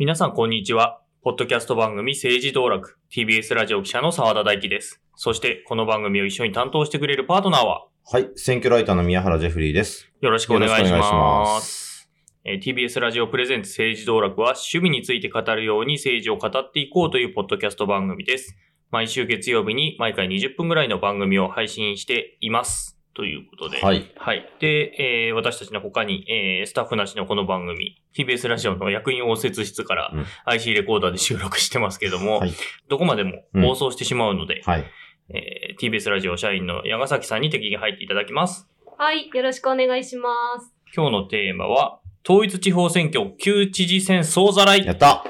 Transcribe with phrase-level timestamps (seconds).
[0.00, 1.00] 皆さんこんにちは。
[1.24, 5.02] ポッドキャスト番組政治道楽 TBS ラジオ記者の澤田大樹です。
[5.16, 7.88] そしてこの番組を一緒に担当してくれるパートナーは？
[8.04, 8.30] はい。
[8.36, 10.08] 選挙ライターの宮原ジェフリーです。
[10.20, 10.92] よろしくお願いし。
[10.92, 12.08] ます
[12.44, 18.56] えー TBS ラジオプレゼンツ政治道楽は趣味について語るように政治を語っていこうというポッドキャスト番組です。
[18.92, 22.97] 毎週月曜日に毎回20分ぐらいの番組を配信しています。
[23.18, 23.80] ということで。
[23.80, 24.12] はい。
[24.16, 24.48] はい。
[24.60, 32.52] で、えー私たちの他に、えースタッフなしのこの番組、TBS ラジオの役員応接室からうん IC レコーダーで収録してますけども、はい。
[32.88, 34.84] どこまでも放送してしまうので、はい。
[35.30, 38.68] えー TBS ラジオ社員の矢ヶ崎さんに適宜入っていただきます。
[38.96, 40.30] はい、よろしくお願いしま
[40.60, 40.72] す。
[40.94, 44.86] 今日のテーマは、統一地方選挙旧知事選総ざらい。
[44.86, 45.24] やった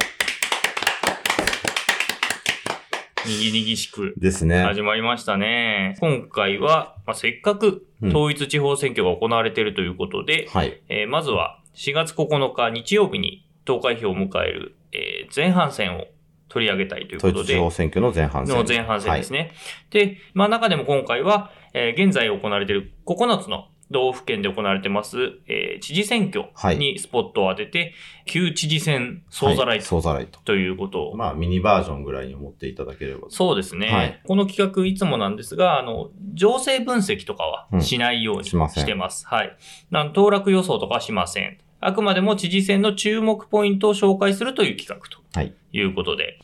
[3.28, 4.62] にぎにぎしくですね。
[4.62, 5.96] 始まりましたね。
[6.00, 10.80] 今回は、まあ、せっかくうん統一地方選挙が行われているということで、はい。
[10.88, 16.06] えーまずは4月9日日曜日に投開票を迎える、えー前半戦を
[16.48, 18.56] 取り上げたいということで、統一地方選挙の前半戦。
[18.56, 19.52] の前半戦ですね。
[19.90, 27.94] で、まあ中でも今回は、えー現在行われている9つの道府県で行われてます、えー知事選挙にスポットを当てて、
[28.26, 29.82] 旧知事選総ざらはいい。
[29.82, 30.40] 総ざらいと。
[30.40, 33.28] ということを、まあ、ミニバージョンぐらいに思っていただければ。
[33.30, 39.26] そうですね、はいこの企画いつもなんですが、あの、情勢分析とかはうんしないようにしてます。
[39.26, 39.56] はい。
[39.90, 41.58] なん当落予想とかはしません。
[41.80, 46.38] あくまでも知事選の注目ポイントを紹介するという企画とはいいうことで、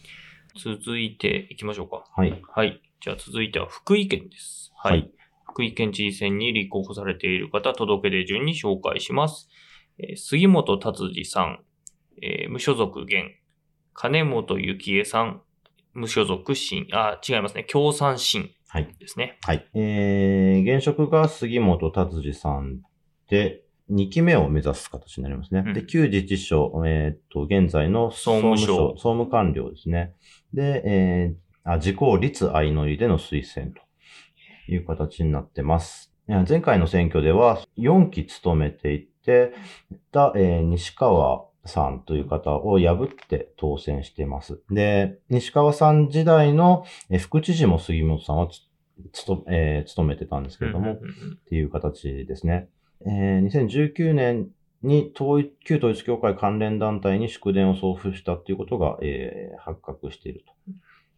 [0.57, 2.05] 続いていきましょうか。
[2.15, 2.43] はい。
[2.55, 2.81] はい。
[3.01, 4.73] じゃあ続いては福井県です。
[4.77, 4.93] はい。
[4.93, 5.11] はい
[5.55, 9.49] 福井県知事選に立候補されている方、届け出順に紹介します。
[9.99, 11.61] えー杉本達治さん、
[12.21, 13.37] えー無所属現、
[13.95, 15.43] 金本幸恵さん、
[15.93, 17.63] 無所属新、あ、違いますね。
[17.63, 18.93] 共産新はい。
[18.99, 19.39] ですね。
[19.43, 19.65] はい。
[19.75, 22.81] えー、現職が杉本達治さん
[23.31, 23.63] で、
[23.93, 25.63] 2期目を目指す形になりますね。
[25.65, 30.17] うんで、旧自治省、えーっと、現在の総務省総務官僚ですね。
[30.53, 33.84] で、えー、あ、自公立相乗りでの推薦と
[34.69, 36.13] いう形になってます。
[36.49, 39.53] 前回の選挙では4期務めていて、
[40.11, 44.61] た、えー西川さんという方を破って当選しています。
[44.71, 48.61] で、西川さん時代のえー副知事も杉本さんはつ
[49.13, 50.99] つと、えー務めてたんですけれども、っ
[51.49, 52.69] ていう形ですね。
[53.07, 54.49] えー2019年
[54.83, 60.53] に統一旧統一教会関連団体に祝電を送付したっていうことが、えー発覚していると、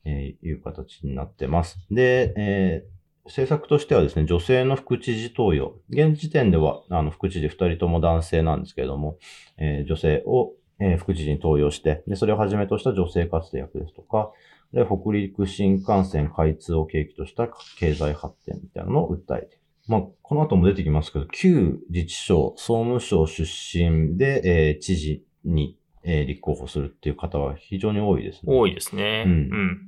[0.04, 1.78] えーいう形になってます。
[1.90, 2.95] で、えー
[3.26, 5.74] 政策としてはですね、女性の副知事登用。
[5.90, 9.18] 現時点では、あの、副知事2人とも男性なんですけれども、
[9.58, 14.30] えー女性を、えー副知事に登用して、で、それをはじめとした女性活躍ですとか、
[14.72, 17.48] で、北陸新幹線開通を契機とした
[17.78, 19.58] 経済発展みたいなのを訴えている。
[19.88, 28.52] まあ、この後も出てきますけど、旧自治省、総務省出身で、えー知事に、えー立候補するっていう方は非常に多いですね。
[28.54, 29.24] 多いですね。
[29.26, 29.80] うんうん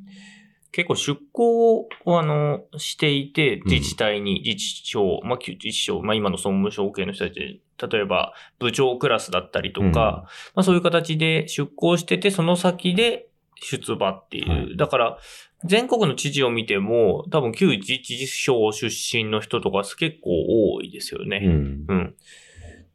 [0.72, 13.28] 結構出向を、あの、していて、うん自治体に、自治省、まあ、旧自治省、まあ、今の総務省系の人たち、例えば、部長クラスだったりとか、うんまあ、そういう形で出向してて、その先で
[13.60, 14.48] 出馬っていう。
[14.48, 15.18] はいだから、
[15.64, 20.30] 全国の知事を見ても、多分旧自治省出身の人とか結構
[20.74, 21.40] 多いですよね。
[21.44, 22.14] うんうん。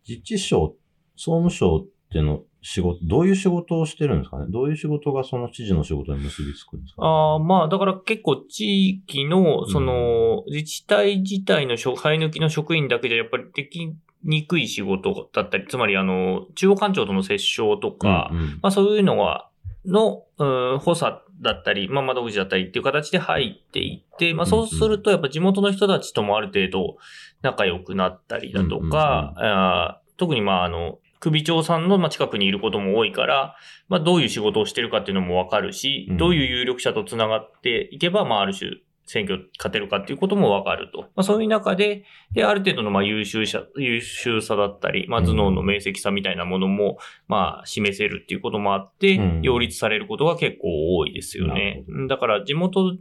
[0.08, 0.76] 自治省、
[1.18, 4.46] 総務省っての仕事、どういう仕事をしてるんですかね？
[4.50, 13.94] どういう仕事がその知事の仕事に結びつくんですか、ああ、まあ、だから結構地域の、その、自治体自体の生え抜きの職員だけじゃやっぱりでき
[14.24, 18.47] にくい仕事だったり、つまりあの、中央官庁との折衝とか、うんうん。
[18.62, 19.50] まあそういうのは、
[19.85, 26.95] の、うん補佐だったり、まあ窓口だったりっていう形で入っていって、まあそうするとやっぱ地元の人たちともある程度
[27.41, 33.56] 仲良くなったりだとか、あー特にまああの、首長さんのまあ近くにいることも多いから、
[33.88, 38.72] まあどういう仕事をしてるかっていうのもわかるし、うんどういう有力者と繋がっていけば、まあある種、
[39.06, 41.02] 選挙勝てるかっていうこともわかると。
[41.02, 42.04] まあそういう中で、
[42.34, 46.98] で、ある程度のまあ優秀さ、優秀さだったり、まあ頭脳の明晰さみたいなものも、
[47.28, 52.08] まあ示せるっていうこともあって、うん擁立されることが結構多いですよなねる。
[52.08, 52.98] だから地元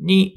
[0.00, 0.36] に、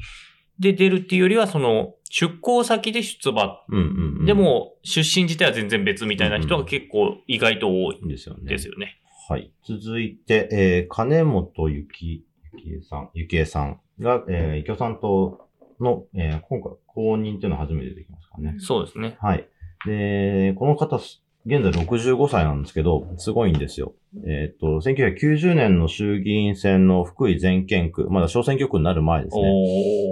[0.60, 3.63] で出るっていうよりは、その、出向先で出馬。
[3.69, 8.42] うんうんうんで、も、出身自体は全然別みたいな人が結構意外と多いいいですよね。
[8.44, 9.00] ですよね。
[9.30, 9.52] はい。
[9.66, 15.48] 続いて、えー、金本ゆき、ゆきえさん、ゆきえさんが、えー、共産党
[15.80, 18.56] の、えー、今回公認っていうのは初めて出てきますかね。
[18.60, 19.16] そうですね。
[19.22, 19.48] はい。
[19.86, 21.00] で、この方、
[21.45, 23.93] 現在65歳なんですけど、すごいんですよ。
[24.27, 29.43] えっ、と、1990年の衆議院選の福井全県区、まだ小選挙区になる前ですね。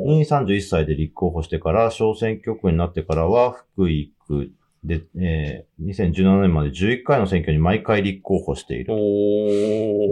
[0.06, 4.52] に31歳で立候補してから、小選挙区になってからは、福井区
[4.84, 8.94] で、えー2017年まで11回の選挙に毎回立候補している。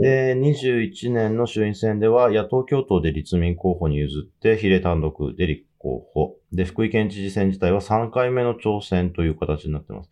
[0.02, 6.36] で、21年の衆院選では野党共闘で立民候補に譲って比例単独で立候補。
[6.54, 10.10] で、福井県知事選自体は3回目の挑戦という形になってます。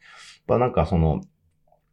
[0.48, 1.22] まあなんかその、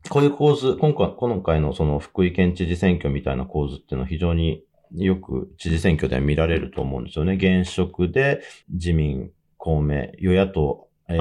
[0.09, 4.65] こういう構図、今回、今回のその福井県知事選挙みたいな構図っていうのは非常に
[4.97, 7.35] よく知事選挙では見られると思うんですよね。
[7.35, 11.19] 現職で自民、公明、与野党、えー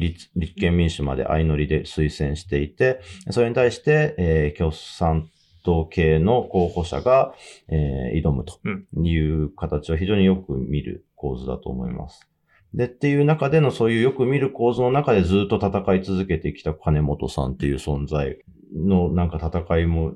[0.00, 3.00] 立立憲民主まで相乗りで推薦していて、
[3.30, 5.28] それに対して、えー共産
[5.64, 7.34] 党系の候補者が、
[7.68, 8.60] えー挑むと
[9.02, 12.29] いう形は非常によく見る構図だと思います。
[12.74, 18.38] で、っていう中でのそういうよく見る構図の中でずっと戦い続けてきた金本さんっていう存在
[18.74, 20.14] のなんか戦いも、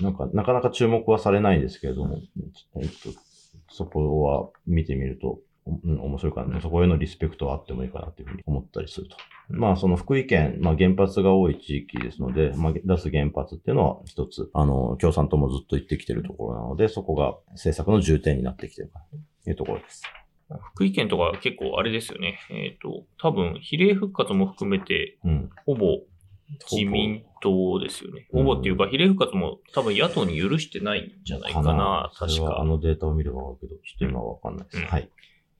[0.00, 2.18] なんかなかなか注目はされないんですけれども、
[2.76, 2.94] えっと、
[3.70, 9.16] そこは見てみると、うん、面白いかな、そこへのリスペクトはあってもいいかなというふうに思ったりすると。
[9.48, 19.00] まあ、その福井県、まあ原発が多い地域ですので、まあ出す原発っていうのは一つ、あの、共産党もずっと言ってきてるところなので、そこが政策の重点になってきてるか
[19.44, 20.02] というところです。
[20.72, 22.38] 福井県とか結構あれですよね。
[22.50, 25.50] えっ、と、多分、比例復活も含めて、うん。
[25.66, 26.00] ほぼ
[26.70, 28.28] 自民党ですよね。
[28.32, 32.28] うんほぼっていうか、比例復活も多分野党に許してないんじゃないかな、確か。
[32.28, 34.78] それはあのデータを見ればわかるけど、ちょっと今はわかんないです。
[34.78, 35.02] うんはい。
[35.02, 35.06] っ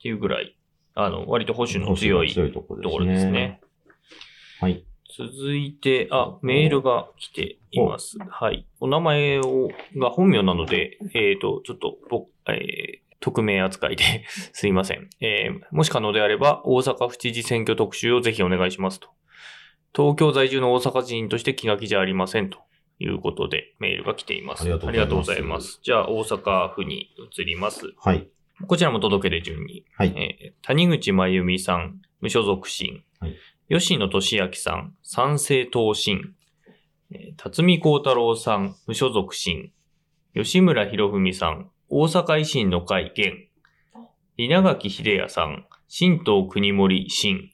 [0.02, 0.56] ていうぐらい、
[0.94, 3.60] あの、割と保守の強いところところですね。。
[4.60, 4.84] はい。
[5.16, 8.18] 続いて、あ、メールが来ています。
[8.18, 8.66] はい。
[8.80, 14.04] お名前を、が本名なので、えっ、と、ちょっと、僕、えー匿名扱いで
[14.52, 15.08] すいません。
[15.20, 19.08] えーもし可能であれば、大阪府知事選挙特集をぜひお願いしますと。
[19.96, 22.58] 東京在住の大阪人として気が気じゃありませんと
[22.98, 24.62] いうことでメールが来ています。
[24.62, 25.80] ありがとうございますありがとうございます。
[25.82, 27.92] じゃあ、大阪府に移ります。
[27.98, 28.28] はい。
[28.66, 29.84] こちらも届け出順に。
[29.96, 30.12] はい。
[30.16, 33.04] えー谷口真由美さん、無所属審。
[33.20, 33.34] はい
[33.70, 36.34] 吉野俊明さん、賛成党審。
[37.10, 39.72] えー辰巳幸太郎さん、無所属審。
[40.34, 43.48] 吉村博文さん、大阪維新の会現。
[44.36, 47.50] 稲垣秀也さん、新党国森審。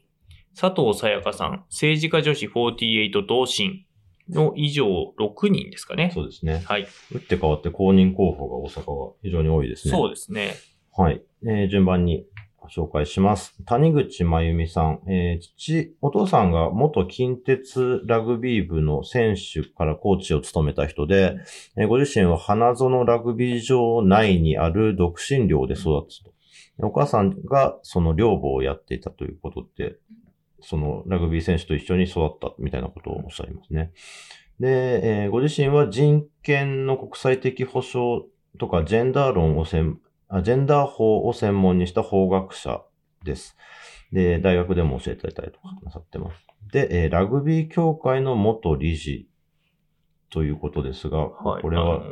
[0.59, 3.85] 佐藤さやかさん、政治家女子48党審
[4.29, 4.87] の以上
[5.19, 6.11] 6人ですかね。
[6.15, 6.62] そうですね。
[6.65, 6.87] はい。
[7.12, 9.93] 打って変わって公認候補が大阪は非常に多いですね。
[9.93, 10.55] そうですね。
[10.97, 11.23] はい。
[11.44, 12.25] えー順番に
[12.68, 13.54] 紹介します。
[13.64, 15.00] 谷口真由美さん。
[15.08, 21.36] えー父、お父さんが元近鉄ラグビー部の選手からコーチを務めた人で、
[21.76, 26.32] えーご自身は花園ラグビー場内にある独身寮で育つと。
[26.82, 29.96] お母さんがその寮母をやっていたということで、
[30.60, 33.92] そのラグビー選手と一緒に育ったみたいなことをおっしゃいますね。
[34.58, 38.24] で、えーご自身は人権の国際的保障
[38.58, 39.98] とかジェンダー論を専
[40.43, 42.82] ジェンダー法を専門にした法学者
[43.25, 43.56] です。
[44.12, 46.47] で、大学でも教えていたりとかなさってます。
[46.73, 49.29] で、えーラグビー協会の元理事
[50.31, 51.62] ということですが、はい。
[51.62, 52.05] これはあの、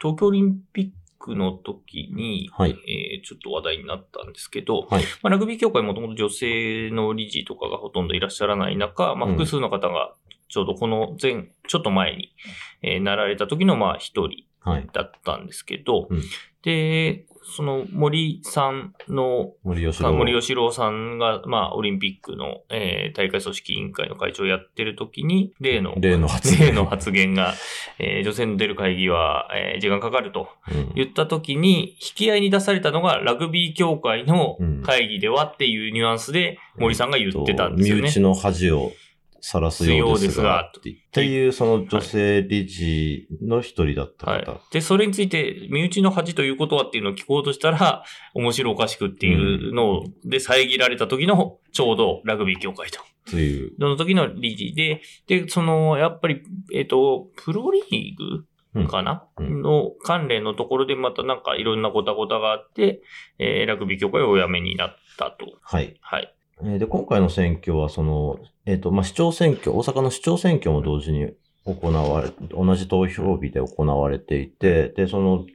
[0.00, 2.70] 東京オリンピックの時に、はい。
[2.70, 10.14] えーちょっと話題になったんですけど、はいまあ、ラグビー協会もともと女性の理事とかがほとんどいらっしゃらない中、まあ、うん複数の方が
[10.48, 12.34] ちょうどこの前、ちょっと前に、
[12.82, 14.88] えーなられた時のまあ一人はい。
[14.92, 16.22] だったんですけど、うん
[16.62, 17.24] で、
[17.54, 20.12] その森さんの森吉郎。
[20.12, 27.54] 森喜朗さんが、まあ、オリンピックの、えー大会組織委員会の会長をやってる時に、例の、例の発言発言が、
[27.98, 38.02] えー女性の出る会議は、えー時間かかるとうん言った時に、引き合いに出されたのがラグビー協会の会議ではっていうニュアンスで森さんが言ってたんですよね。
[38.02, 38.92] 身内の恥を
[39.40, 40.70] 晒すようですようですがっ
[41.12, 44.60] ていうその女性理事の一人だったはい方。。
[44.72, 48.04] で、それについて、身内の恥ということはっていうのを聞こうとしたら、
[48.34, 53.00] 面白おかしくっていうので遮られた時の、ちょうどラグビー協会と。
[53.30, 53.72] という。
[53.78, 56.42] その時の理事で、で、その、やっぱり、
[56.74, 63.02] えっ、と、プロリーグかな、うんの関連のところでまたなんかいろんなごたごたがあって、
[63.38, 65.46] えーラグビー協会をお辞めになったと。
[65.62, 65.96] はい。
[66.00, 66.34] はい。
[66.62, 71.32] えーで、今回の選挙は、その、えっ、と、まあ、市長選挙、大阪の市長選挙も同時に
[71.64, 75.46] 行われ、同じ投票日で行われていて、で、その、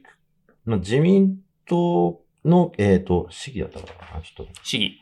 [0.64, 1.36] まあ、自民
[1.68, 5.00] 党の、えっ、と、市議だったかなちょっと、市議。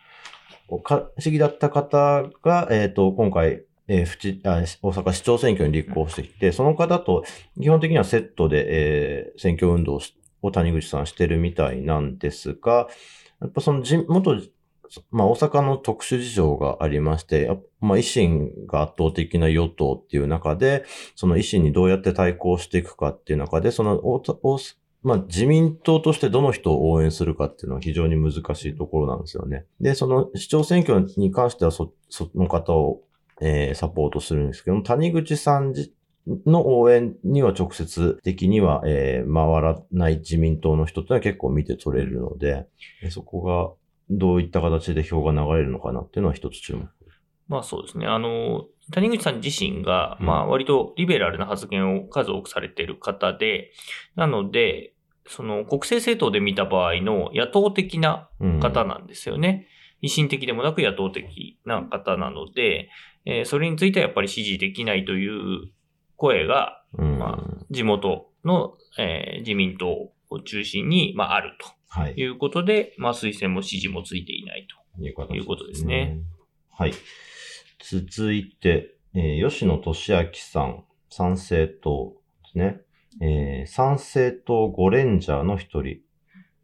[0.84, 7.24] か市議だった方が、えっ、と、今回、えー府知あ大阪市長選挙に立候補してきて、その方と
[7.60, 10.00] 基本的にはセットで、えー選挙運動
[10.40, 12.88] を谷口さんしてるみたいなんですが、
[13.40, 14.40] やっぱそのじ元、
[15.10, 20.84] まあ大阪の特殊事情がありまして、まあ維新が圧倒的な与党っていう中で、
[21.14, 24.00] その維新にどうやって対抗していくかっていう中で、その
[25.02, 29.64] まあ、自民党としてどの人を応援するかっていうのは非常に難しいところなんですよね。
[29.80, 33.02] で、その市長選挙に関してはそ、その方を、
[33.40, 35.92] えーサポートするんですけども、谷口さんじ
[36.46, 42.68] の応援には直接的には、えー、回らない自民党の人ってのは結構見て取れるので、
[43.10, 43.72] そこが
[44.10, 46.88] どういった形で票が流れるのかなっていうのは一つ注目。
[47.48, 48.06] まあそうですね。
[48.06, 53.72] あの、谷口さん自身が、まあ割とリベラルな発言を数多くされている方で、
[54.16, 54.94] なので、
[55.26, 58.28] その国政政党で見た場合の野党的な
[58.60, 59.68] 方なんですよね。
[60.02, 62.88] うん、維新的でもなく野党的な方なので、
[63.24, 65.70] えー、それについてはやっぱり支持できないという
[66.16, 69.88] 声が、うん、まあ、地元の、えー、自民党
[70.30, 71.68] を中心に、まあ、あると
[72.16, 74.66] いうことで、はい、まあ、推薦も支持もついていない
[74.98, 76.20] ということですね。
[76.70, 76.94] はい。
[77.80, 82.80] 続いて、えー、吉野俊明さん、参政党ですね。
[83.20, 85.98] えー、参政党5レンジャーの一人。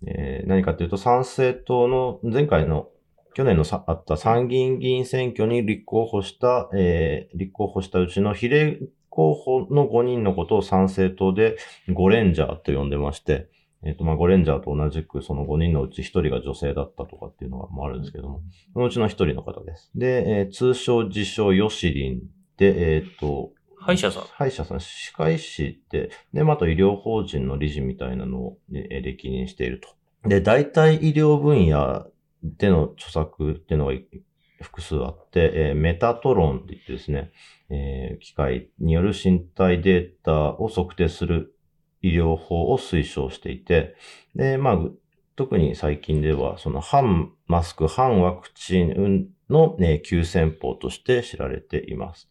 [0.07, 2.89] えー、何かというと、参政党の前回の
[3.35, 8.79] 去年のさあった参議院議員選挙に立候補した、えー、立候補したうちの比例
[9.11, 11.57] 候補の5人のことを参政党で
[11.89, 13.49] 5レンジャーと呼んでまして、
[13.85, 18.43] えっ、ー、と、まあ、5レンジャーと同じくその5人のうち1人が女性だったとかっていうのがもあるんですけども、
[18.73, 19.91] そのうちの1人の方です。
[19.95, 22.23] で、えー、通称自称ヨシリン
[22.57, 24.23] で、えっ、ー、と、歯医者さん。
[24.25, 30.29] 歯医者さん、歯科医師で、で、また医療法人の理事みたいなのを、ね、歴任していると。
[30.29, 32.07] で、大体医療分野
[32.43, 33.93] での著作っていうのが
[34.61, 37.31] 複数あって、えー、メタトロンって言ってですね、
[37.71, 41.55] えー、機械による身体データを測定する
[42.09, 43.95] 医療法を推奨していて、
[44.35, 44.79] で、まあ、
[45.37, 52.29] 特に最近では、その反マスク、反ワクチンの、ね、急先鋒として知られています。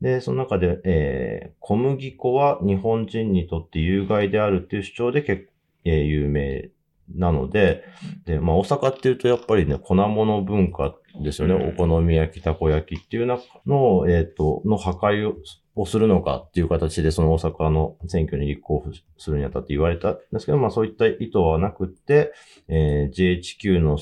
[0.00, 5.52] で、その中で、えー、小麦粉は日本人にとって有害であるっていう主張で結構、
[5.86, 6.70] えー、有名
[7.14, 7.84] なので、
[8.24, 11.54] で、まあ大阪っていうとやっぱりね、粉物文化ですよね。
[11.54, 15.34] お好み焼き、たこ焼きっていう中の、えっ、ー、と、の破壊を
[15.76, 22.32] をするのかっていう形で、その大阪の選挙に立候補するにあたって言われたんですけど、まあそういった意図はなくて、
[22.68, 23.98] えー、GHQ の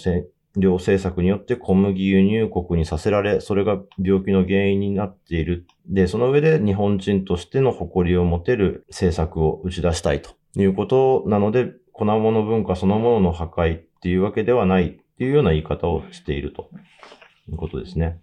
[0.57, 5.67] 量政策によって小麦輸入国にさせられ、それが病気の原因になっている。
[5.87, 16.71] で、その上で日本人としての誇りを持てる政策を打ち出したいということなので、粉物文化そのものの破壊っていうわけではないっていうような言い方をしていると
[17.49, 18.19] いうことですね。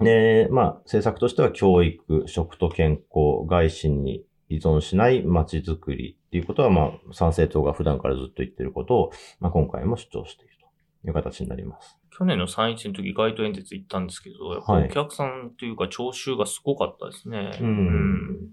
[0.00, 10.54] で、まあ、政策としては教育、食と健康、外信に依存しない街づくりっていうことは、まあ、参政党が普段からずっと言ってることを、まあ、今回も主張している
[11.02, 11.98] という形になります。
[12.16, 17.38] 去年の参院選の時街頭演説行ったんですけど、やっぱお客さんというか聴衆がすごかったですね。
[17.38, 18.50] はい、うん。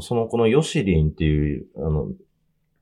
[0.00, 2.08] その、このヨシリンっていう、あの、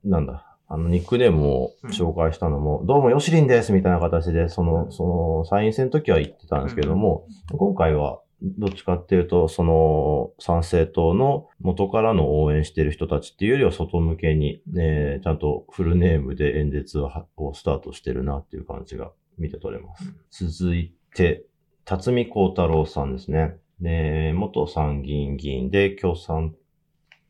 [0.03, 17.09] なんだ、あの、ニックネームを紹介したのも、うん、どうもヨシリンですみたいな形で、その、その、参院選の時は言ってたんですけども、うん、今回は、どっちかっていうと、その、参政党の元からの応援している人たちっていうよりは外向けに、ね、ちゃんとフルネームで演説を
[17.55, 20.05] スタートしてるなっていう感じが見て取れます。
[20.05, 21.45] うん、続いて、
[21.83, 23.57] 辰巳幸太郎さんですね。
[23.81, 26.53] で、元参議院議員で共産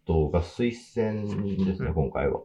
[0.09, 2.41] 党が推薦ですね、今回は。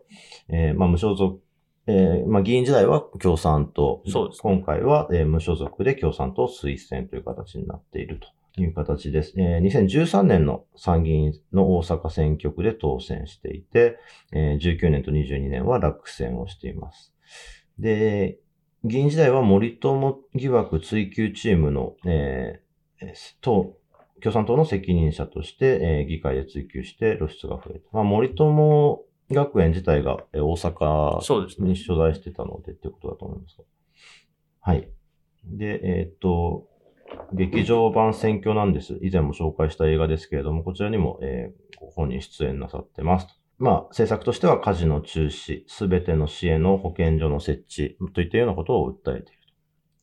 [0.51, 1.41] えー、まあ、無所属、
[1.87, 4.03] えー、まあ、議員時代は共産党。
[4.07, 9.33] そうです、ね、今回は、えー、無所属で共産党推薦という形になっているという形です。
[9.39, 13.99] えー、2013年の参議院の大阪選挙区で当選していて、
[14.33, 17.15] えー、19年と22年は落選をしています。
[17.79, 18.39] で、
[18.85, 23.79] 議員時代は森友疑惑追及チームの、えー、党、
[24.25, 27.91] 共産党の責任者として、えー、議会で追及して露出が増えた。
[27.93, 33.59] まあ、森友学園自体が大阪に所在してたのでっていうことだと思います
[34.61, 34.89] はい。
[35.45, 36.67] で、えっ、と、
[37.35, 38.99] 劇場版選挙なんです。
[39.03, 43.27] 以前も紹介した映画ですけれども、こちらにも、えー、ご本人出演なさってます。
[43.59, 49.39] まあ、政策としては家事の中止、すべての市への保健所の設置といったようなことを訴えている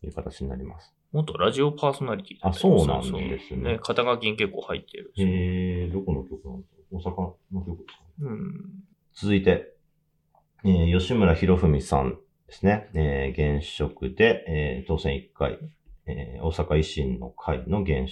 [0.02, 0.94] という形になります。
[1.12, 3.74] 元ラジオパーソナリティあ、そうなんですね。
[3.74, 5.12] ね、肩書きに結構入ってる。
[5.18, 5.24] へ
[5.84, 8.84] えー、どこの曲なんですか大阪の曲ですか、うん。
[9.14, 9.74] 続いて、
[10.64, 12.90] えー、吉村博文さんですね。
[12.94, 15.60] えー、現職で、えー、当選1回、
[16.06, 18.10] えー、大阪維新の会の現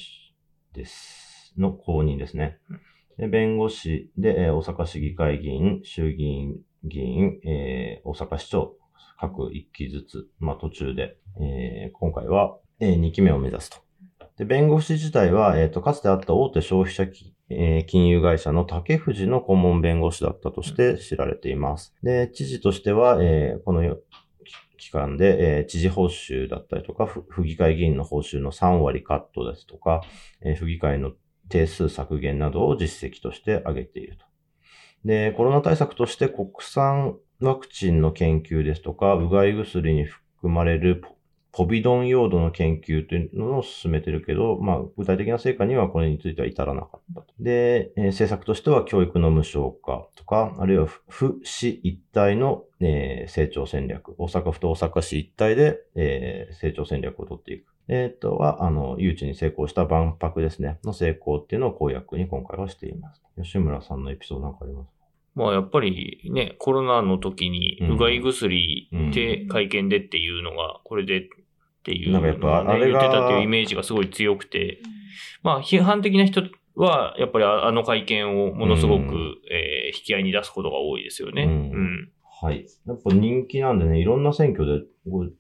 [0.74, 1.54] です。
[1.58, 2.58] の公認ですね。
[3.18, 8.76] で弁護士で、えー、大阪市議会議員、衆議院議員、えー、大阪市長、
[9.18, 13.78] 各1期ずつ、まあ途中で、えー、今回はえー、2期目を目指すと。
[14.38, 17.06] で、弁護士自体は、えっ、ー、と、かつてあった大手消費者
[17.52, 21.96] えー、金融会社の竹藤の顧問弁護士だったとして知られています。
[22.04, 23.98] で、知事としては、えー、この
[24.78, 30.02] 期間で、えー、知事報酬だったりとか、府議会議員の報酬の3割カットですとか、
[30.42, 31.12] えー、府議会の
[31.50, 34.26] 定数削減などを実績として挙げていると。
[35.04, 41.04] で、コロナ対策として国産ワクチンの研究ですとか、うがい薬に含まれる
[41.52, 47.24] ポビドン用土の研究というのを進めてるけど、まあ、具体的な成果にはこれについては至らなかった。
[47.40, 57.74] で、えー、政策としては教育の無償化とか、あるいは府市一体の、えー、成長戦略、大阪府と大阪市一体で、えー、成長戦略を取っていく。
[57.92, 63.24] えっ、とは、あの、誘致に成功した万博ですね、の成功っていうのを公約に今回はしています。
[63.42, 64.99] 吉村さんのエピソードなんかあります？
[65.36, 71.30] まあやっぱりね、コロナの時にうがい薬で会見でっていうのが、これでっ
[71.84, 74.82] ていう、なんかやっぱあれが、言ってたっていうイメージがすごい強くて、
[75.44, 76.42] まあ批判的な人
[76.76, 81.44] は、やっぱりあの会見をものすごく、うん、えー、引き合いに出すことが多いですよね。
[81.44, 81.52] うん。
[81.52, 82.10] うん、
[82.42, 82.66] はい。
[82.86, 84.86] やっぱ人気なんでね、いろんな選挙で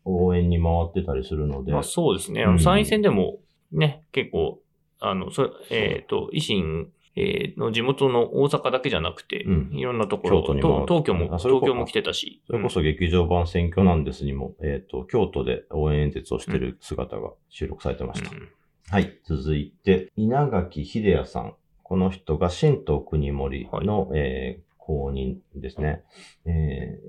[0.05, 1.71] 応援に回ってたりするので。
[1.71, 2.43] まあそうですね。
[2.43, 3.39] あの参院選でも
[3.71, 4.59] ね、結構、
[4.99, 12.41] あの、そえっ、ー、と、維新えー、の地元の大阪だけじゃなくて、うん、いろんなところ、東東京も、東京も来てたし。
[12.47, 18.29] それこそ劇場版選挙なんですにも、うん、えっ、ー、と、京都で応援演説をしてる姿が収録されてました。
[18.29, 18.49] うん、
[18.89, 19.19] はい。
[19.25, 21.55] 続いて、稲垣秀也さん。
[21.83, 26.03] この人が新東国森の、はい、えー、公認ですね。
[26.45, 26.99] え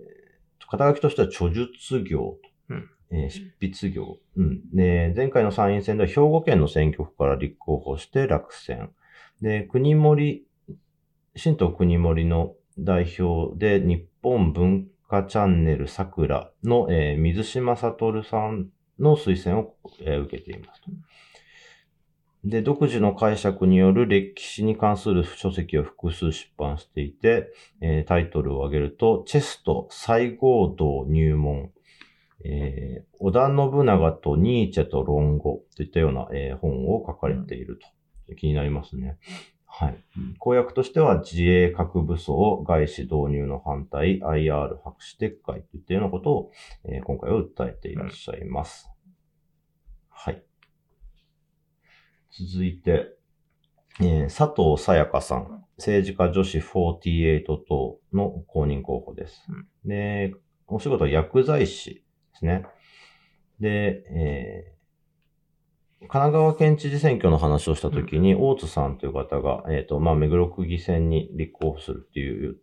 [0.59, 2.38] ー、肩書きとしては著述業
[2.71, 4.19] うんえー、執筆業。
[4.37, 4.61] うん。
[4.73, 8.90] で、前回の参院選では兵庫県の選挙区から立候補して落選。
[9.42, 10.47] で、国森、
[11.37, 18.68] 新党国森の代表で日本文化チャンネル桜の、えー、水島悟さん
[18.99, 20.82] の推薦を、えー、受けています
[22.44, 31.70] で、独自の解釈による歴史に関する書籍を複数出版していて、えー、タイトルを挙げると、チェスト西郷道入門、
[32.44, 37.86] えー、織田信長とニーチェと論語といったような、えー、本を書かれていると。
[38.36, 39.19] 気になりますね。
[39.73, 40.04] はい。
[40.38, 46.52] 公約としては自衛核武装、外資導入の反対、IR 白紙撤回といったようなことを、
[46.84, 48.90] えー、今回は訴えていらっしゃいます。
[50.10, 50.43] はい。
[52.30, 53.14] 続いて、
[54.00, 59.47] えー、佐藤さやかさん、政治家女子48等の公認候補です。
[59.84, 60.34] で、
[60.66, 62.02] お仕事は薬剤師で
[62.34, 62.66] すね。
[63.60, 64.79] で、えー
[66.00, 72.56] 神奈川県知事選挙の話をしたときに、大津さんという方が、えっ、と、まあ、目黒区議選に立候補するっていう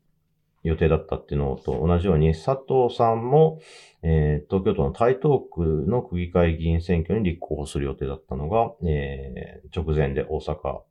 [0.63, 3.59] 予定だったっていうのと同じように、佐藤さんも、
[4.01, 10.81] えー、東京都の台東区の区議会議員選挙に立候補する予定だったのが、えー、直前で大阪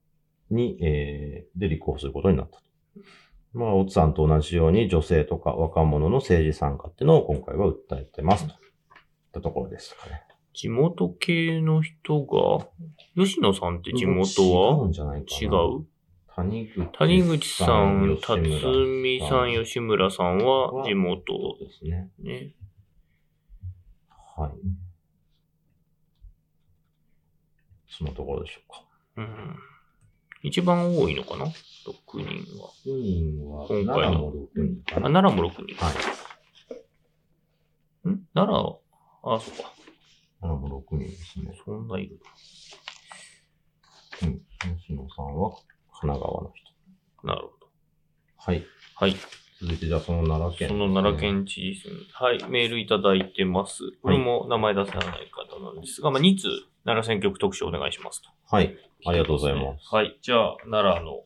[0.51, 2.65] に、えー、で立候補することになったと。
[3.55, 8.55] まあ、大津さんと同じように女性とか若者の政治参加っていうのを今回は訴えてますと。
[8.55, 8.59] っ
[9.37, 10.23] たところですかね。
[10.57, 12.67] 地元系の人が、
[13.15, 14.89] 吉野さんって地元は？
[14.89, 15.85] 違う
[16.35, 22.11] 谷口谷口さん、辰巳さん、吉村さんは地元ですね。
[22.19, 22.55] ね。
[24.09, 24.53] はい。
[27.87, 28.83] そのところでしょうか。
[29.17, 29.57] うん。
[30.43, 31.53] 一番多いのかな ?6
[32.15, 32.71] 人は。
[32.87, 34.33] 6人は、今回の。
[34.33, 35.85] 6人あ、奈良も6人。
[35.85, 35.91] は
[38.07, 38.09] い。
[38.09, 38.27] ん？
[38.33, 38.81] 奈良、
[39.23, 39.76] あ、そっか。
[40.43, 41.53] あも6人ですね。
[41.65, 42.19] そんないる
[44.23, 44.41] うん。
[44.79, 45.51] 吉野さんは
[46.01, 47.27] 神奈川の人。
[47.27, 47.67] なるほど。
[48.37, 48.65] はい。
[48.95, 49.17] はい。
[49.61, 51.93] 続いて、じゃあその奈良県、ね、その奈良県知事選。
[52.13, 52.45] はい。
[52.49, 53.93] メールいただいてます。
[54.03, 56.49] これも名前出せない方なんですが、はい、まあ、2通、
[56.85, 58.29] 奈良選挙区特集お願いしますと。
[58.51, 58.77] はい。
[59.07, 59.95] ありがとうございます。
[59.95, 60.19] はい。
[60.21, 61.25] じゃあ、奈良の、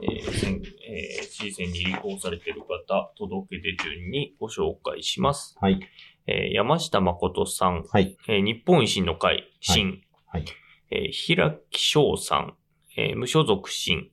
[0.00, 5.56] えー選えー、知事選に立候補されている方、届け出順にご紹介します。
[5.60, 5.78] はい。
[6.26, 8.16] えー、山下誠さん、はい。
[8.28, 10.44] えー、日本維新の会、新、はい。
[10.90, 12.54] えー、平木翔さん、
[12.96, 14.10] えー、無所属新、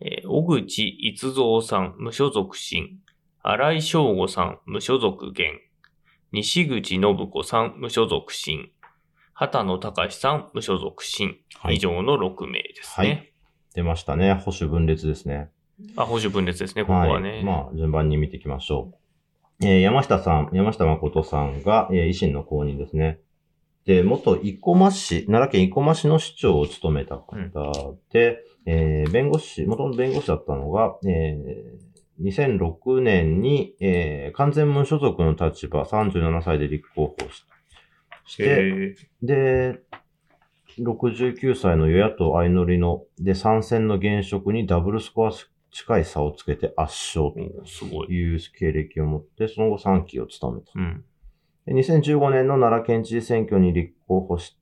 [0.00, 2.98] えー、小口逸造さん、無所属新、
[3.42, 5.42] 荒井翔吾さん、無所属現、
[6.32, 8.70] 西口信子さん、無所属新、
[9.34, 13.06] 畑野隆さん、無所属新、はい、以上の6名ですね。
[13.06, 13.32] はい。
[13.74, 14.34] 出ましたね。
[14.34, 15.50] 保守分裂ですね。
[15.96, 17.30] あ、保守分裂ですね、ここはね。
[17.30, 19.03] はい、まあ、順番に見ていきましょう。
[19.62, 23.20] えー、山下さん、山下誠さんが、えー、維新の公認ですね。
[23.84, 27.36] で、元生駒市、奈良県生駒市の市長を務めた方
[28.12, 37.16] で、うん、えー、弁護士、元の弁護士だったのが、えー、2006年に、えー、完全無所属の立場、37歳で立候補
[38.26, 39.80] して、で、
[40.78, 45.32] 69歳の与野党相乗りの、で、参戦の現職にダブルスコア
[45.74, 47.40] 近い差をつけて圧勝と
[48.08, 50.70] いう経歴を持って、その後3期を務めた。
[50.76, 51.04] うん、
[51.66, 54.56] 2015年の奈良県知事選挙に立候補し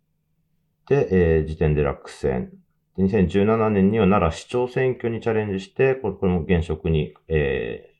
[0.89, 2.51] て、えー、時点で落選。
[2.97, 7.91] で2017年には奈良市長選挙にチャレンジして、これこれも現職に、え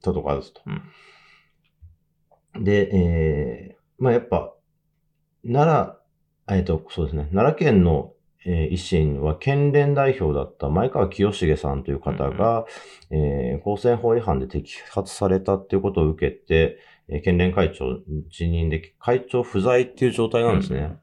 [0.00, 0.62] ー、届かずと。
[2.58, 4.54] で、えー、まあやっぱ、
[5.46, 5.90] 奈
[6.48, 8.13] 良、えっ、と、そうですね、奈良県の、
[8.46, 12.66] えー維新は県連代表だった前川清重さんという方が、
[13.10, 16.78] えー公選法違反で摘発されたっていうことを受けて、
[17.08, 17.98] えー県連会長
[18.30, 20.96] 辞任で会長不在っていう状態なんですね。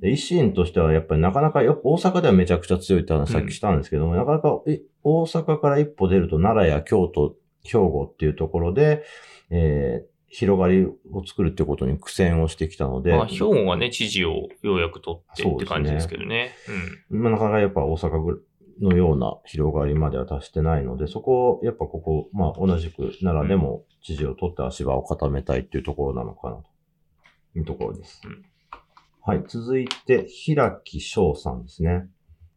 [0.00, 9.02] で維新としてはやっぱりなかなか、やっぱ大阪ではめちゃくちゃ強いって話さっきしたんですけども、なかなかえ大阪から一歩出ると奈良や京都、兵庫っていうところで、
[9.50, 16.52] えー広がりを作るってことに苦戦をしてきたので、まあ、兵庫がね、知事をようやく取ってって感じですけどね。
[17.10, 18.44] まあ、なかなかやっぱ大阪ぐ
[18.80, 26.64] のような広がりまでは達してないので、そこをやっぱここ、まあ同じく奈良でも知事を取って足場を固めたいっていうところなのかなと
[27.56, 28.20] いうところです。
[28.24, 28.44] うん
[29.28, 29.44] はい。
[29.46, 32.08] 続いて、平木翔さんですね。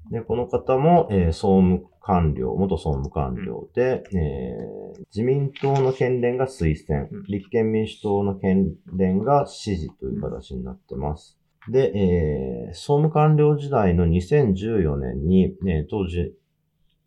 [0.09, 4.81] で、この方も、えー総務官僚、元総務官僚で、えー
[5.13, 11.37] 自民党の県連が推薦、うん立憲民主党の県連が支持という形になってます。
[11.69, 16.33] で、えー総務官僚時代の2014年に、ね、当時、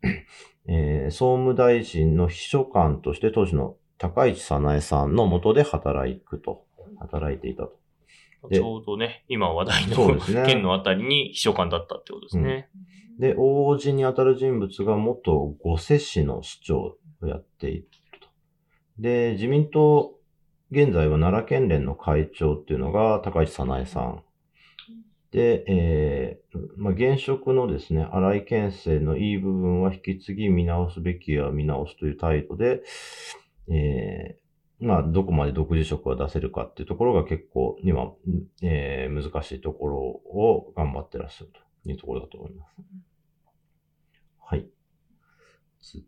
[0.67, 6.65] えー総務大臣の秘書官として当時の高市早苗さんの下で働くと、
[6.99, 7.84] 働いていたと。
[8.49, 12.69] でちょうどね、今話題のね県のあたりに秘書官だったってことですね。
[13.19, 17.87] で、王子に当たる人物が元御瀬市の市長をやっている
[18.21, 18.27] と。
[18.99, 20.15] で、自民党、
[20.71, 24.23] 現在は奈良県連の会長っていうのが高市早苗さん。
[25.31, 32.81] で、えーまあ、現職のですね、荒井県政のいい部分は引き継ぎ見直すべきは見直すという態度で、
[33.69, 34.44] えー
[34.79, 38.11] まあ、どこまで独自色が出せるかっていうところが結構今、
[38.61, 41.51] えー難しいところを頑張ってらっしゃる
[41.83, 42.75] というところだと思います。
[44.43, 44.67] はい。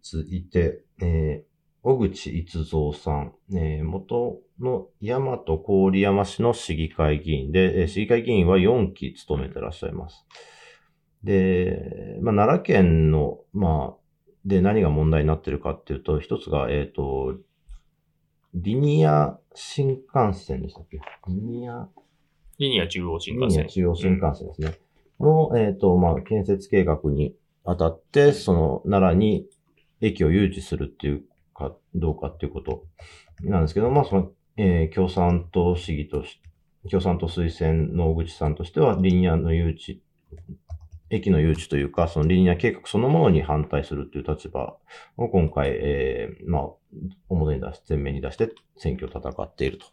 [0.01, 10.25] 続いて、えー小口逸三さん、えー元の大和郡山市の市議会議員で、えー市議会議員は4期務めてらっしゃいます。
[11.23, 13.97] で、まあ、奈良県の、まあ、
[14.45, 17.35] で何が問題になってるかっていうと、一つが、えっ、と、
[18.59, 20.99] リニア新幹線でしたっけ？
[21.27, 21.87] リニア？
[22.57, 23.67] リニア中央新リニア幹線。
[23.67, 24.79] 中央新幹線ですね。
[25.19, 29.45] の、えっ、と、まあ、建設計画にあたって、その、奈良に
[30.01, 32.85] 駅を誘致するっていうか、どうかっていうこと
[33.43, 36.41] なんですけど、まあ、その、えー共産党市議とし、
[36.89, 39.99] 共産党推薦の小口さんとしては、リニアの誘致、
[41.09, 44.77] 駅の誘致というか、そのリニア計画そのものに反対するという立場
[45.17, 46.63] を今回、えーまあ、
[47.29, 49.85] 表に出し、前面に出して選挙を戦っていると。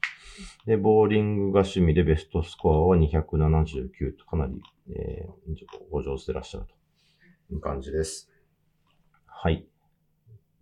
[0.67, 8.31] で、ボーリングが趣味でベストスコアは279とかなり、えー、ご上手でいらっしゃるという感じです。
[9.27, 9.67] はい。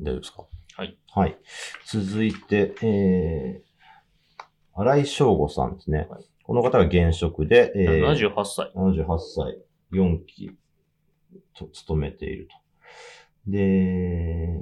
[0.00, 0.44] 大丈夫ですか？
[0.76, 0.98] はい。
[1.14, 1.38] はい。
[1.86, 4.40] 続いて、えー、
[4.74, 6.06] 荒井翔吾さんですね。
[6.10, 8.72] はいこの方が現職で、えー、78歳。
[8.74, 9.58] 78歳、
[9.92, 10.56] 4期
[11.54, 13.50] と務めていると。
[13.50, 14.60] で、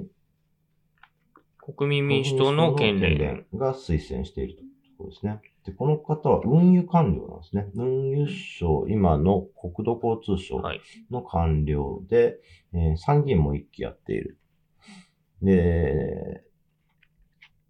[1.59, 3.45] 国民民主党の県連。
[3.53, 4.61] が推薦していると
[4.97, 5.41] ころですね。
[5.65, 7.69] で、この方は運輸官僚なんですね。
[7.75, 10.81] 運輸省、今の国土交通省はい。
[11.11, 12.39] の官僚で、
[12.73, 14.37] えー参議院も一期やっている。
[15.41, 16.43] で、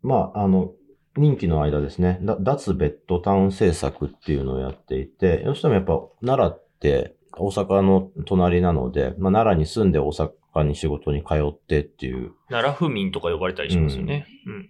[0.02, 0.74] まあ、あの、
[1.17, 14.28] 任期の間ですね、だ脱ベッドタウン政策っていうのをやっていて、どうしてもやっぱ奈良って大阪の隣なので、まあ、奈良に住んで大阪に仕事に通ってっていう奈良府民とか呼ばれたりしますよね。
[14.46, 14.70] うん。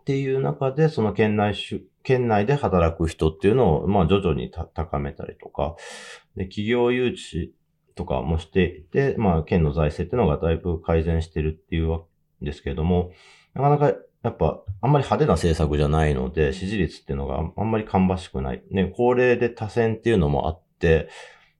[0.00, 5.76] っていう中で、その県内し、県内で働く人っていうのを、まあ徐々にた高めたりとか、
[6.36, 7.50] で、企業誘致
[7.94, 13.12] とかもしていて、まあ県の財政っていうのがだいぶ改善してるっていうわけですけれども、
[13.54, 18.62] なかなかやっぱあんまり派手な政策じゃないので、支持率っていうのがあんまり芳しくない。
[18.70, 21.08] ね、高齢で多選っていうのもあって、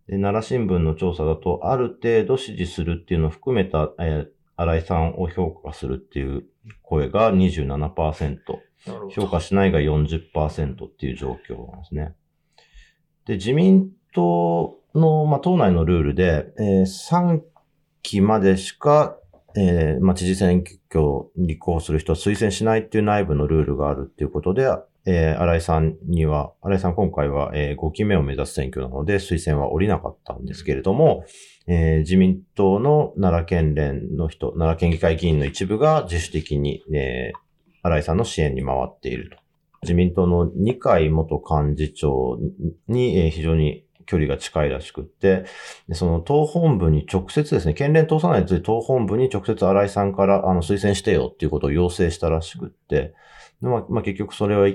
[0.09, 6.45] で奈良新聞の調査だと、ある程度支持するっていうのを含めた、えー新井さんを評価するっていう
[6.83, 7.79] 声が27%。
[7.79, 8.39] なる
[8.87, 9.11] ほど。
[9.11, 12.15] 評価しないが40%っていう状況なんですね。
[13.27, 17.41] で、自民党の、まあ、党内のルールで、えー3
[18.03, 19.19] 期までしか、
[19.57, 24.69] えーまあ、知事選挙に立候補する人は推薦しないっていう内部のルールがあるっていうことで、
[25.07, 31.25] えー新井さんには、新井さん今回は、え5期目を目指す選挙なので推薦は降りなかったんですけれども、
[31.67, 37.39] えー自民党の奈良県連の人、奈良県議会議員の一部が自主的に、えー
[37.87, 39.37] 新井さんの支援に回っていると。
[39.83, 42.39] 自民党の二階元幹事長
[42.89, 45.45] に、えー非常に距離が近いらしくって、
[45.89, 53.15] でその党本部に直接ですね、県連通さないと党本部に直接新井さんからあの推薦してよっていうことを要請したらしくって、
[53.61, 54.69] でまあ、まあ、結局それは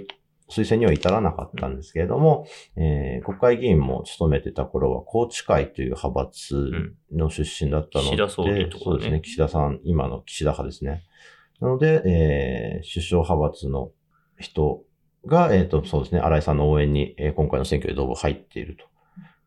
[0.50, 6.72] 推薦には至らなかったんですけれども、えー、国会議員も務めてた頃は、高知会という派閥
[7.12, 11.04] の出身だったので、うん、岸田総理とか、ね、そうですね、岸田さん、今の岸田派ですね。
[11.62, 13.92] なので、えー、首相派閥の
[14.40, 14.82] 人
[15.26, 18.86] が、えっ、ー、と、そうですね、新井さんの応援に、えー、今回の選挙でどうも入っていると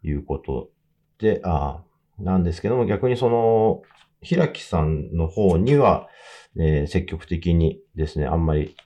[0.02, 0.70] いうこと
[1.18, 1.82] で、あ
[2.18, 3.82] なんですけども、逆にその、
[4.20, 6.08] 平木さんの方には、
[6.56, 8.76] えー、積極的にですね、あんまり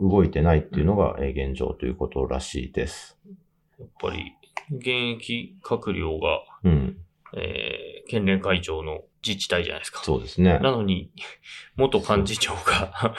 [0.00, 3.18] 動いてないっていうのが現状ということらしいです。
[3.78, 4.34] やっぱり、
[4.70, 4.86] 現
[5.16, 6.96] 役閣僚が、うん、
[7.36, 10.02] えー、県連会長の自治体じゃないですか。
[10.02, 10.58] そうですね。
[10.60, 11.10] なのに、
[11.76, 13.14] 元幹事長が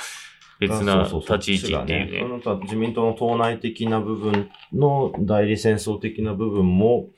[0.60, 2.08] 別な立ち位置っていうね。
[2.12, 7.10] そうそうそうね自民党の党内的な部分の代理戦争的な部分も、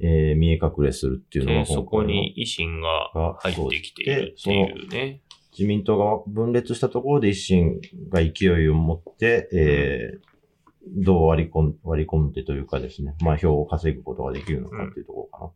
[0.00, 5.20] えー、見え隠れするっていうのがそこに維新が入ってきているっていうね。
[5.52, 7.80] 自民党が分裂したところで維新
[8.10, 15.50] が勢いを持って、えー、どう割り込ん割り込んでというかですね、まあ票を稼ぐことができるのかっていうところかな。
[15.50, 15.52] っ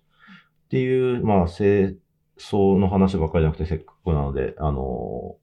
[0.71, 1.99] ていう、まあ、政
[2.39, 5.37] 争の話ばっかりじゃなくて、せっかくなので、あの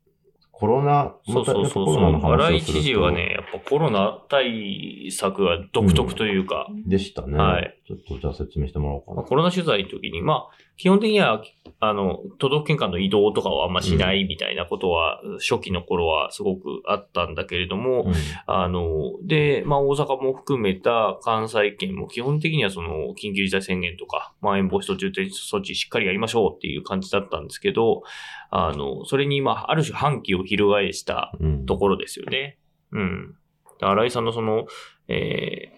[0.59, 2.31] コロナ、そうそうそうそう。
[2.33, 6.65] 荒井知事はね、やっぱコロナ対策は独特というか。
[6.67, 7.37] うん、でしたね。
[7.37, 7.76] はい。
[7.87, 9.23] ちょっとじゃあ説明してもらおうかな。
[9.25, 11.41] コロナ取材の時に、まあ、基本的には、
[11.79, 18.13] あの、都道府県間の移動とかはあんましないみたいなことは、うん、初期の頃はすごくあったんだけれども、うん、
[18.45, 28.03] あの、で、まあ大阪も含めた関西圏も基本的にはその緊急事態宣言とか、まん延防止等重点措置しっかりやりましょうっていう感じだったんですけど、
[28.49, 31.31] あの、それにまあ、ある種反旗を翻した
[31.67, 32.57] ところですよね。
[32.91, 33.01] うん。
[33.01, 33.35] うん、
[33.79, 34.65] 新井さんのその、
[35.07, 35.76] えー、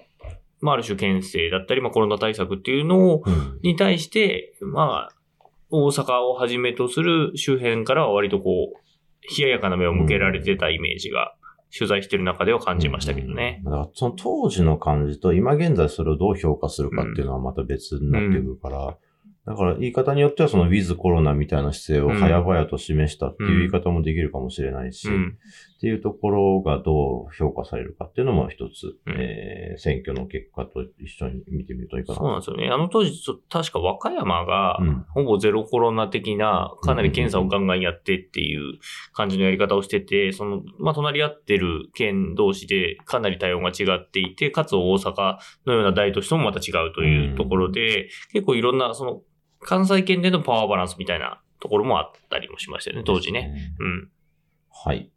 [0.62, 3.24] まあ、ある種牽制だったり、まあ、コロナ対策っていうのを、
[3.64, 5.16] に対して、まあ、
[5.70, 11.36] 大阪をはじめとする周辺からは割とこう、冷ややかな目を向けられてたイメージが、
[11.76, 13.62] 取材してる中では感じましたけどね。
[13.64, 18.98] だからその当時の感じと今現在それをどう評価するかっていうのはまた別になってくるから、
[19.50, 25.38] だから言い方によってはそのウィズコロナみたいな姿勢を早々と示したっていう言い方もできるかもしれないし、うん、
[25.78, 32.20] っていうところがどう評価されるかっていうのも一つ、うん、えー、選挙の結果と一緒に見てみるといいかな。
[32.20, 32.70] そうなんですよね。
[32.70, 33.12] あの当時、
[33.50, 34.78] 確か和歌山が、
[35.16, 38.78] ほぼゼロコロナ的な、かなり検査をガンガンやってっていう
[39.14, 49.24] 感じのやり方をしてて、その、まあ、隣り合ってる県同士でかなり対応が違っていて、かつ大阪のような大都市ともまた違うというところで、結構いろんな、その、
[49.62, 53.74] 関西圏でのパワーバランスみたいなところもあったりもしましたよね、当時ね。
[53.80, 54.10] うん。
[54.72, 55.10] はい。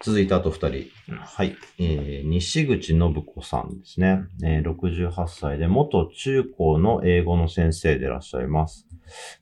[0.00, 0.68] 続いてあと二人。
[1.08, 1.56] うん、はい。
[1.78, 4.20] えー、西口信子さんですね。
[4.44, 8.86] えー、68歳で元中高の英語の先生でいらっしゃいます。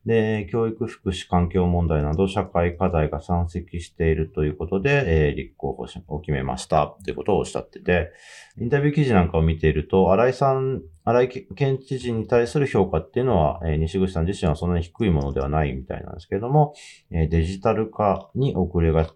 [0.06, 8.12] で、教育福祉環境問題など社会課題が山積しているということで、えー、立候補を決めましたということをおっしゃってて、
[8.58, 16.74] インタビュー記事なんかを見ていると、新井さん、新井県知事に対する評価っていうのは、えー、西口さん自身はそんなに低いものではないみたいなんですけれども、
[17.10, 19.08] えー、デジタル化に遅れが、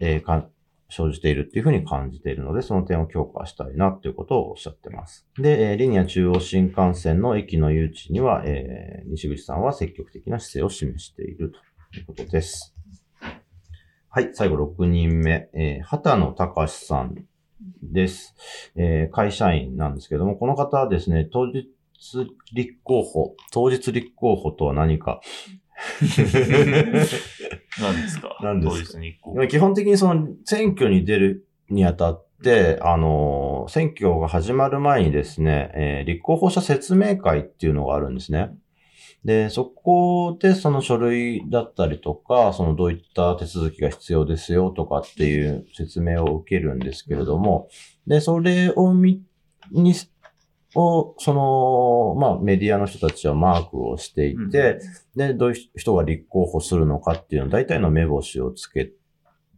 [0.00, 0.22] えー、
[0.94, 5.26] 生じているっていうふうに感じているので、その点を強化したいなっていうことをおっしゃってます。
[5.38, 11.52] で、えリニア中央新幹線の駅の誘致には、えー、西口さんは積極的な姿勢を示している
[11.92, 12.74] ということです。
[14.10, 17.14] はい、最後6人目、えー、畑野隆さん
[17.82, 18.34] です。
[18.76, 21.68] えー、会社員なんですけども、この方はですね、当日
[22.52, 25.22] 立候補、当日立候補とは何か、
[27.80, 28.38] 何ですか？
[28.42, 29.46] 何ですか？
[29.48, 38.50] 基本的にその選挙に出るにあたって、あの、選挙が始まる前にですね、えー、立候補者説明会っていうのがあるんですね。
[39.24, 47.68] で、そこでその書類だったりとか、そのどういった手続きが必要ですよとかっていう説明を受けるんですけれども、
[48.06, 49.22] で、それを見、
[49.70, 49.94] に
[50.74, 54.78] を、その、まあ、メディアの人たちはマークをしていて、
[55.16, 58.90] うん、で、どういう人が立候補するのかっていうのを大体の目星をつけ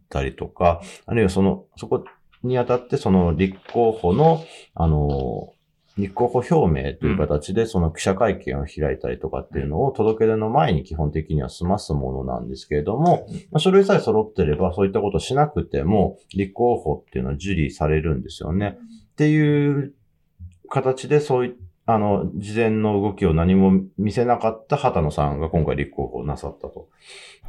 [0.09, 2.03] たりとか、あるいはその、そこ
[2.43, 5.53] にあたってその立候補の、あの、
[5.97, 18.77] 立候補表明という形でその記者会見を開いたりとかっていうのを届け出の前に基本的には済ますものなんですけれども、まあ、書類さえ揃ってればそういったことしなくても立候補っていうのは受理されるんですよね。
[19.13, 19.93] っていう
[20.69, 21.55] 形でそうい
[21.87, 26.89] あの、事前の動きを何も見せなかった畑野さんが今回立候補なさったと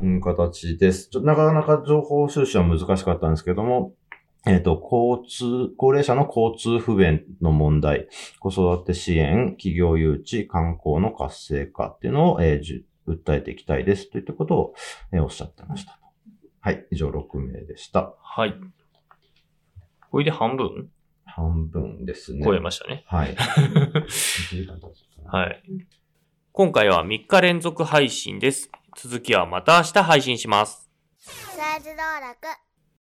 [0.03, 1.09] いう形です。
[1.09, 3.95] ちょなかなか情報収集は難しかったんですけども、
[4.47, 14.75] えっ、と、交通、高齢者の交通不便の問題、子育て支援、企業誘致、観光の活性化っていうのを、えーじ訴えていきたいですといったことを、
[15.13, 15.99] えーおっしゃってました。
[16.61, 18.15] はい、以上6名でした。
[18.21, 18.55] はい。
[20.11, 20.91] これで半分？
[21.37, 22.43] 半分ですね。
[22.43, 23.05] 超えましたね。
[23.07, 23.37] はい。
[23.37, 25.63] 1時間経つかなはい。
[26.53, 28.71] 今回は3日連続配信です。
[28.97, 30.91] 続きはまた明日配信します。